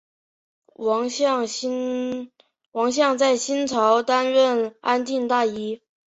[0.77, 1.45] 王向
[3.19, 5.79] 在新朝担任安定大尹。